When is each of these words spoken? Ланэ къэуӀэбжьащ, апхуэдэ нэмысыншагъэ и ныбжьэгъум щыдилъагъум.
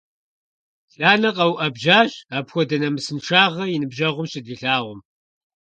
Ланэ 0.99 1.29
къэуӀэбжьащ, 1.35 2.11
апхуэдэ 2.37 2.77
нэмысыншагъэ 2.81 3.63
и 3.69 3.77
ныбжьэгъум 3.81 4.27
щыдилъагъум. 4.31 4.99